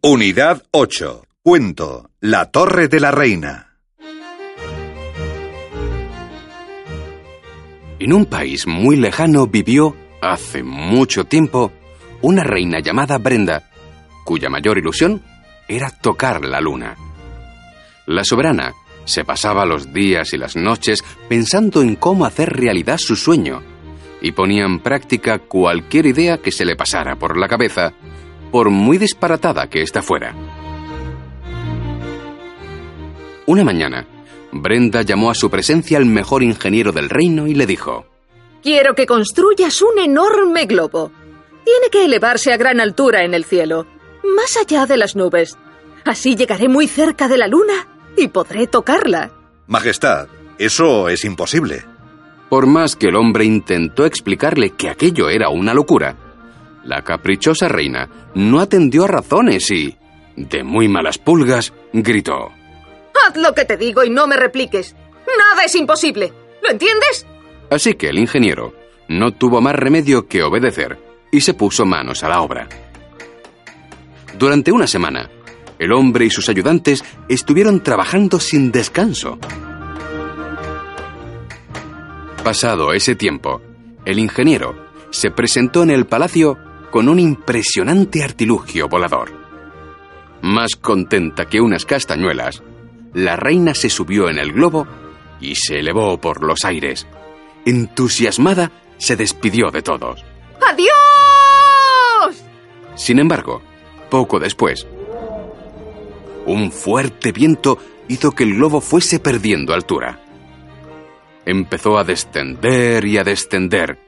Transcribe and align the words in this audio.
Unidad 0.00 0.62
8. 0.70 1.24
Cuento. 1.42 2.10
La 2.20 2.52
Torre 2.52 2.86
de 2.86 3.00
la 3.00 3.10
Reina. 3.10 3.74
En 7.98 8.12
un 8.12 8.26
país 8.26 8.68
muy 8.68 8.94
lejano 8.94 9.48
vivió, 9.48 9.96
hace 10.22 10.62
mucho 10.62 11.24
tiempo, 11.24 11.72
una 12.22 12.44
reina 12.44 12.78
llamada 12.78 13.18
Brenda, 13.18 13.70
cuya 14.24 14.48
mayor 14.48 14.78
ilusión 14.78 15.20
era 15.66 15.90
tocar 15.90 16.44
la 16.44 16.60
luna. 16.60 16.94
La 18.06 18.22
soberana 18.22 18.74
se 19.04 19.24
pasaba 19.24 19.66
los 19.66 19.92
días 19.92 20.32
y 20.32 20.38
las 20.38 20.54
noches 20.54 21.02
pensando 21.28 21.82
en 21.82 21.96
cómo 21.96 22.24
hacer 22.24 22.50
realidad 22.50 22.98
su 22.98 23.16
sueño 23.16 23.62
y 24.20 24.30
ponía 24.30 24.64
en 24.64 24.78
práctica 24.78 25.40
cualquier 25.40 26.06
idea 26.06 26.38
que 26.38 26.52
se 26.52 26.64
le 26.64 26.76
pasara 26.76 27.16
por 27.16 27.36
la 27.36 27.48
cabeza 27.48 27.94
por 28.50 28.70
muy 28.70 28.98
disparatada 28.98 29.68
que 29.68 29.82
ésta 29.82 30.02
fuera. 30.02 30.34
Una 33.46 33.64
mañana, 33.64 34.06
Brenda 34.52 35.02
llamó 35.02 35.30
a 35.30 35.34
su 35.34 35.50
presencia 35.50 35.98
al 35.98 36.06
mejor 36.06 36.42
ingeniero 36.42 36.92
del 36.92 37.08
reino 37.08 37.46
y 37.46 37.54
le 37.54 37.66
dijo, 37.66 38.06
Quiero 38.62 38.94
que 38.94 39.06
construyas 39.06 39.80
un 39.82 39.98
enorme 39.98 40.66
globo. 40.66 41.12
Tiene 41.64 41.88
que 41.90 42.04
elevarse 42.04 42.52
a 42.52 42.56
gran 42.56 42.80
altura 42.80 43.24
en 43.24 43.34
el 43.34 43.44
cielo, 43.44 43.86
más 44.36 44.56
allá 44.56 44.86
de 44.86 44.96
las 44.96 45.16
nubes. 45.16 45.56
Así 46.04 46.36
llegaré 46.36 46.68
muy 46.68 46.86
cerca 46.86 47.28
de 47.28 47.38
la 47.38 47.46
luna 47.46 47.86
y 48.16 48.28
podré 48.28 48.66
tocarla. 48.66 49.30
Majestad, 49.66 50.28
eso 50.58 51.08
es 51.08 51.24
imposible. 51.24 51.84
Por 52.48 52.66
más 52.66 52.96
que 52.96 53.08
el 53.08 53.16
hombre 53.16 53.44
intentó 53.44 54.06
explicarle 54.06 54.70
que 54.70 54.88
aquello 54.88 55.28
era 55.28 55.50
una 55.50 55.74
locura, 55.74 56.16
la 56.84 57.02
caprichosa 57.02 57.68
reina 57.68 58.08
no 58.34 58.60
atendió 58.60 59.04
a 59.04 59.08
razones 59.08 59.70
y, 59.70 59.96
de 60.36 60.62
muy 60.62 60.88
malas 60.88 61.18
pulgas, 61.18 61.72
gritó. 61.92 62.50
Haz 63.26 63.36
lo 63.36 63.54
que 63.54 63.64
te 63.64 63.76
digo 63.76 64.04
y 64.04 64.10
no 64.10 64.26
me 64.26 64.36
repliques. 64.36 64.94
Nada 65.26 65.64
es 65.64 65.74
imposible. 65.74 66.32
¿Lo 66.62 66.70
entiendes? 66.70 67.26
Así 67.70 67.94
que 67.94 68.08
el 68.08 68.18
ingeniero 68.18 68.74
no 69.08 69.32
tuvo 69.32 69.60
más 69.60 69.74
remedio 69.74 70.26
que 70.26 70.42
obedecer 70.42 70.98
y 71.30 71.40
se 71.40 71.54
puso 71.54 71.84
manos 71.84 72.22
a 72.24 72.28
la 72.28 72.40
obra. 72.40 72.68
Durante 74.38 74.72
una 74.72 74.86
semana, 74.86 75.28
el 75.78 75.92
hombre 75.92 76.26
y 76.26 76.30
sus 76.30 76.48
ayudantes 76.48 77.04
estuvieron 77.28 77.82
trabajando 77.82 78.40
sin 78.40 78.70
descanso. 78.70 79.38
Pasado 82.44 82.92
ese 82.92 83.14
tiempo, 83.14 83.60
el 84.04 84.18
ingeniero 84.18 84.88
se 85.10 85.30
presentó 85.30 85.82
en 85.82 85.90
el 85.90 86.06
palacio 86.06 86.56
con 86.90 87.08
un 87.08 87.18
impresionante 87.18 88.22
artilugio 88.22 88.88
volador. 88.88 89.32
Más 90.42 90.76
contenta 90.76 91.46
que 91.46 91.60
unas 91.60 91.84
castañuelas, 91.84 92.62
la 93.14 93.36
reina 93.36 93.74
se 93.74 93.90
subió 93.90 94.28
en 94.28 94.38
el 94.38 94.52
globo 94.52 94.86
y 95.40 95.54
se 95.56 95.78
elevó 95.80 96.20
por 96.20 96.44
los 96.44 96.64
aires. 96.64 97.06
Entusiasmada, 97.64 98.70
se 98.98 99.16
despidió 99.16 99.70
de 99.70 99.82
todos. 99.82 100.24
¡Adiós! 100.66 102.42
Sin 102.96 103.18
embargo, 103.18 103.62
poco 104.10 104.38
después, 104.40 104.86
un 106.46 106.72
fuerte 106.72 107.32
viento 107.32 107.78
hizo 108.08 108.32
que 108.32 108.44
el 108.44 108.54
globo 108.54 108.80
fuese 108.80 109.20
perdiendo 109.20 109.74
altura. 109.74 110.20
Empezó 111.44 111.98
a 111.98 112.04
descender 112.04 113.04
y 113.04 113.18
a 113.18 113.24
descender, 113.24 113.98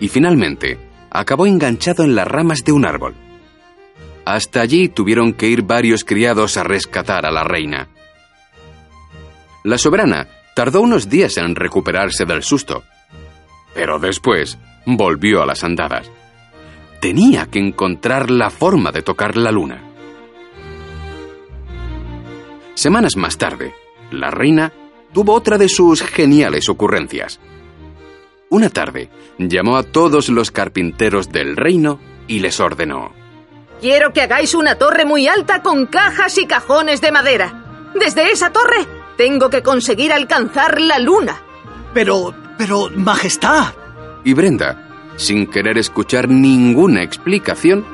y 0.00 0.08
finalmente 0.08 0.78
acabó 1.18 1.46
enganchado 1.46 2.04
en 2.04 2.14
las 2.14 2.28
ramas 2.28 2.62
de 2.64 2.72
un 2.72 2.84
árbol. 2.84 3.14
Hasta 4.24 4.60
allí 4.60 4.88
tuvieron 4.88 5.32
que 5.32 5.48
ir 5.48 5.62
varios 5.62 6.04
criados 6.04 6.56
a 6.56 6.64
rescatar 6.64 7.24
a 7.24 7.30
la 7.30 7.44
reina. 7.44 7.88
La 9.64 9.78
soberana 9.78 10.28
tardó 10.54 10.80
unos 10.80 11.08
días 11.08 11.36
en 11.38 11.54
recuperarse 11.54 12.24
del 12.24 12.42
susto, 12.42 12.82
pero 13.74 13.98
después 13.98 14.58
volvió 14.84 15.42
a 15.42 15.46
las 15.46 15.64
andadas. 15.64 16.10
Tenía 17.00 17.46
que 17.46 17.60
encontrar 17.60 18.30
la 18.30 18.50
forma 18.50 18.90
de 18.92 19.02
tocar 19.02 19.36
la 19.36 19.52
luna. 19.52 19.82
Semanas 22.74 23.16
más 23.16 23.38
tarde, 23.38 23.74
la 24.10 24.30
reina 24.30 24.72
tuvo 25.12 25.34
otra 25.34 25.56
de 25.56 25.68
sus 25.68 26.02
geniales 26.02 26.68
ocurrencias. 26.68 27.40
Una 28.48 28.70
tarde, 28.70 29.10
llamó 29.38 29.76
a 29.76 29.82
todos 29.82 30.28
los 30.28 30.50
carpinteros 30.50 31.30
del 31.32 31.56
reino 31.56 31.98
y 32.28 32.40
les 32.40 32.60
ordenó. 32.60 33.12
Quiero 33.80 34.12
que 34.12 34.22
hagáis 34.22 34.54
una 34.54 34.76
torre 34.76 35.04
muy 35.04 35.26
alta 35.26 35.62
con 35.62 35.86
cajas 35.86 36.38
y 36.38 36.46
cajones 36.46 37.00
de 37.00 37.12
madera. 37.12 37.90
Desde 37.94 38.30
esa 38.30 38.52
torre 38.52 38.86
tengo 39.16 39.50
que 39.50 39.62
conseguir 39.62 40.12
alcanzar 40.12 40.80
la 40.80 40.98
luna. 40.98 41.42
Pero, 41.92 42.34
pero, 42.56 42.90
Majestad. 42.94 43.74
Y 44.24 44.32
Brenda, 44.32 45.12
sin 45.16 45.46
querer 45.46 45.76
escuchar 45.78 46.28
ninguna 46.28 47.02
explicación, 47.02 47.84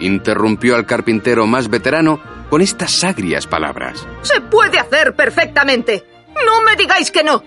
interrumpió 0.00 0.74
al 0.76 0.86
carpintero 0.86 1.46
más 1.46 1.68
veterano 1.68 2.20
con 2.48 2.60
estas 2.60 3.04
agrias 3.04 3.46
palabras. 3.46 4.06
Se 4.22 4.40
puede 4.40 4.78
hacer 4.78 5.14
perfectamente. 5.14 6.04
No 6.46 6.62
me 6.62 6.76
digáis 6.76 7.10
que 7.10 7.22
no. 7.22 7.42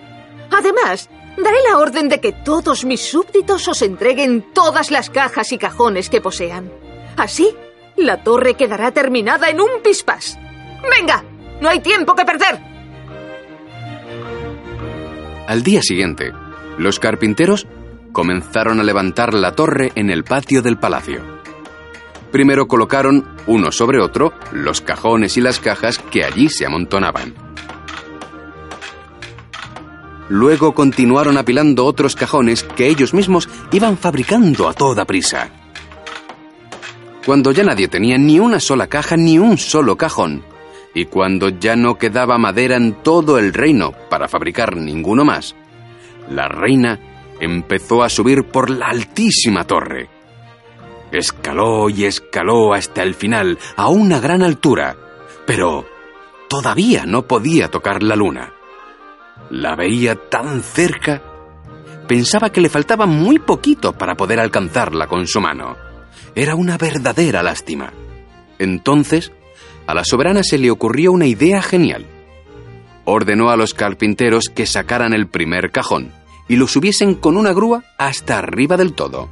Además, 0.50 1.10
daré 1.36 1.56
la 1.68 1.78
orden 1.78 2.08
de 2.08 2.20
que 2.20 2.32
todos 2.32 2.84
mis 2.84 3.00
súbditos 3.00 3.66
os 3.68 3.82
entreguen 3.82 4.42
todas 4.52 4.90
las 4.90 5.10
cajas 5.10 5.52
y 5.52 5.58
cajones 5.58 6.10
que 6.10 6.20
posean. 6.20 6.70
Así, 7.16 7.54
la 7.96 8.22
torre 8.22 8.54
quedará 8.54 8.90
terminada 8.92 9.48
en 9.48 9.60
un 9.60 9.82
pispás. 9.82 10.38
¡Venga! 10.98 11.24
¡No 11.60 11.68
hay 11.68 11.80
tiempo 11.80 12.14
que 12.14 12.24
perder! 12.24 12.60
Al 15.46 15.62
día 15.62 15.80
siguiente, 15.80 16.32
los 16.76 16.98
carpinteros 16.98 17.66
comenzaron 18.12 18.80
a 18.80 18.84
levantar 18.84 19.34
la 19.34 19.52
torre 19.52 19.92
en 19.94 20.10
el 20.10 20.24
patio 20.24 20.62
del 20.62 20.78
palacio. 20.78 21.22
Primero 22.32 22.66
colocaron, 22.66 23.36
uno 23.46 23.70
sobre 23.70 24.00
otro, 24.00 24.32
los 24.52 24.80
cajones 24.80 25.36
y 25.36 25.40
las 25.40 25.60
cajas 25.60 25.98
que 25.98 26.24
allí 26.24 26.48
se 26.48 26.66
amontonaban. 26.66 27.45
Luego 30.28 30.74
continuaron 30.74 31.36
apilando 31.36 31.84
otros 31.84 32.16
cajones 32.16 32.62
que 32.64 32.88
ellos 32.88 33.14
mismos 33.14 33.48
iban 33.70 33.96
fabricando 33.96 34.68
a 34.68 34.74
toda 34.74 35.04
prisa. 35.04 35.50
Cuando 37.24 37.52
ya 37.52 37.64
nadie 37.64 37.88
tenía 37.88 38.18
ni 38.18 38.38
una 38.38 38.60
sola 38.60 38.86
caja 38.86 39.16
ni 39.16 39.38
un 39.38 39.58
solo 39.58 39.96
cajón, 39.96 40.44
y 40.94 41.04
cuando 41.04 41.50
ya 41.50 41.76
no 41.76 41.98
quedaba 41.98 42.38
madera 42.38 42.76
en 42.76 43.02
todo 43.02 43.38
el 43.38 43.52
reino 43.52 43.92
para 44.08 44.28
fabricar 44.28 44.76
ninguno 44.76 45.24
más, 45.24 45.54
la 46.30 46.48
reina 46.48 46.98
empezó 47.40 48.02
a 48.02 48.08
subir 48.08 48.44
por 48.44 48.70
la 48.70 48.86
altísima 48.86 49.64
torre. 49.64 50.08
Escaló 51.12 51.88
y 51.88 52.04
escaló 52.04 52.74
hasta 52.74 53.02
el 53.02 53.14
final, 53.14 53.58
a 53.76 53.88
una 53.88 54.20
gran 54.20 54.42
altura, 54.42 54.96
pero 55.46 55.86
todavía 56.48 57.06
no 57.06 57.26
podía 57.26 57.70
tocar 57.70 58.02
la 58.02 58.16
luna. 58.16 58.55
La 59.50 59.76
veía 59.76 60.16
tan 60.28 60.62
cerca. 60.62 61.22
Pensaba 62.08 62.50
que 62.50 62.60
le 62.60 62.68
faltaba 62.68 63.06
muy 63.06 63.38
poquito 63.38 63.92
para 63.92 64.16
poder 64.16 64.40
alcanzarla 64.40 65.06
con 65.06 65.26
su 65.26 65.40
mano. 65.40 65.76
Era 66.34 66.54
una 66.54 66.76
verdadera 66.78 67.42
lástima. 67.42 67.92
Entonces, 68.58 69.32
a 69.86 69.94
la 69.94 70.04
soberana 70.04 70.42
se 70.42 70.58
le 70.58 70.70
ocurrió 70.70 71.12
una 71.12 71.26
idea 71.26 71.62
genial. 71.62 72.06
Ordenó 73.04 73.50
a 73.50 73.56
los 73.56 73.72
carpinteros 73.72 74.48
que 74.48 74.66
sacaran 74.66 75.12
el 75.12 75.28
primer 75.28 75.70
cajón 75.70 76.12
y 76.48 76.56
lo 76.56 76.66
subiesen 76.66 77.14
con 77.14 77.36
una 77.36 77.52
grúa 77.52 77.84
hasta 77.98 78.38
arriba 78.38 78.76
del 78.76 78.94
todo. 78.94 79.28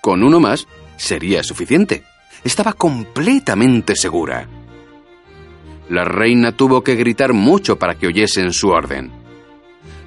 Con 0.00 0.22
uno 0.22 0.40
más 0.40 0.66
sería 0.96 1.42
suficiente. 1.42 2.04
Estaba 2.44 2.72
completamente 2.72 3.96
segura. 3.96 4.48
La 5.90 6.04
reina 6.04 6.52
tuvo 6.52 6.84
que 6.84 6.94
gritar 6.94 7.32
mucho 7.32 7.76
para 7.76 7.96
que 7.96 8.06
oyesen 8.06 8.52
su 8.52 8.68
orden. 8.68 9.10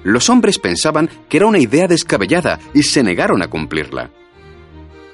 Los 0.02 0.30
hombres 0.30 0.58
pensaban 0.58 1.10
que 1.28 1.36
era 1.36 1.46
una 1.46 1.58
idea 1.58 1.86
descabellada 1.86 2.58
y 2.72 2.82
se 2.82 3.02
negaron 3.02 3.42
a 3.42 3.48
cumplirla. 3.48 4.10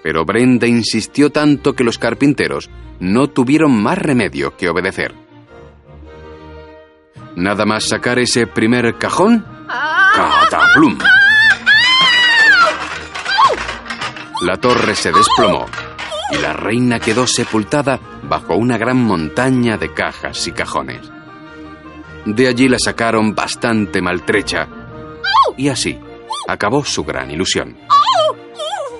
Pero 0.04 0.24
Brenda 0.24 0.68
insistió 0.68 1.30
tanto 1.30 1.74
que 1.74 1.82
los 1.82 1.98
carpinteros 1.98 2.70
no 3.00 3.28
tuvieron 3.28 3.82
más 3.82 3.98
remedio 3.98 4.56
que 4.56 4.68
obedecer. 4.68 5.12
Nada 7.34 7.66
más 7.66 7.88
sacar 7.88 8.20
ese 8.20 8.46
primer 8.46 8.96
cajón. 8.96 9.44
¡Cataplum! 9.66 10.98
La 14.42 14.56
torre 14.56 14.94
se 14.94 15.10
desplomó 15.10 15.66
y 16.30 16.38
la 16.38 16.52
reina 16.52 17.00
quedó 17.00 17.26
sepultada 17.26 18.00
bajo 18.22 18.54
una 18.54 18.78
gran 18.78 18.98
montaña 18.98 19.76
de 19.76 19.92
cajas 19.92 20.46
y 20.46 20.52
cajones. 20.52 21.00
De 22.26 22.48
allí 22.48 22.68
la 22.68 22.78
sacaron 22.78 23.34
bastante 23.34 24.02
maltrecha 24.02 24.68
y 25.56 25.68
así 25.68 25.98
acabó 26.46 26.84
su 26.84 27.04
gran 27.04 27.30
ilusión. 27.30 27.76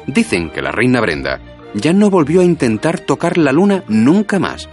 Dicen 0.07 0.51
que 0.51 0.63
la 0.63 0.73
reina 0.73 1.01
Brenda 1.01 1.41
ya 1.75 1.93
no 1.93 2.11
volvió 2.11 2.41
a 2.41 2.45
intentar 2.45 3.01
tocar 3.01 3.39
la 3.39 3.53
luna 3.53 3.85
nunca 3.89 4.39
más, 4.39 4.69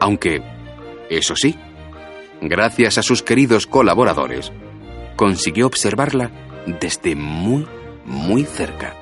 aunque, 0.00 0.42
eso 1.10 1.36
sí, 1.36 1.56
gracias 2.40 2.98
a 2.98 3.02
sus 3.02 3.22
queridos 3.22 3.66
colaboradores, 3.66 4.52
consiguió 5.16 5.66
observarla 5.66 6.30
desde 6.80 7.14
muy, 7.14 7.66
muy 8.04 8.44
cerca. 8.44 9.01